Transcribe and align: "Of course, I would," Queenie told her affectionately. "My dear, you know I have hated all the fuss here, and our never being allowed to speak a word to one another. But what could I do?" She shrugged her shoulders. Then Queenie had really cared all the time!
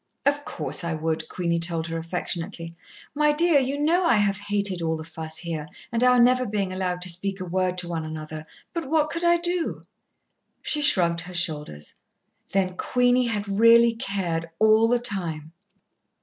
"Of 0.25 0.43
course, 0.45 0.83
I 0.83 0.95
would," 0.95 1.29
Queenie 1.29 1.59
told 1.59 1.85
her 1.85 1.97
affectionately. 1.99 2.75
"My 3.13 3.31
dear, 3.31 3.59
you 3.59 3.79
know 3.79 4.03
I 4.03 4.15
have 4.15 4.39
hated 4.39 4.81
all 4.81 4.97
the 4.97 5.03
fuss 5.03 5.37
here, 5.37 5.67
and 5.91 6.03
our 6.03 6.19
never 6.19 6.47
being 6.47 6.73
allowed 6.73 7.03
to 7.03 7.09
speak 7.09 7.39
a 7.39 7.45
word 7.45 7.77
to 7.77 7.87
one 7.87 8.03
another. 8.03 8.45
But 8.73 8.89
what 8.89 9.11
could 9.11 9.23
I 9.23 9.37
do?" 9.37 9.85
She 10.63 10.81
shrugged 10.81 11.21
her 11.21 11.35
shoulders. 11.35 11.93
Then 12.51 12.77
Queenie 12.77 13.27
had 13.27 13.47
really 13.59 13.93
cared 13.93 14.49
all 14.57 14.87
the 14.87 14.97
time! 14.97 15.53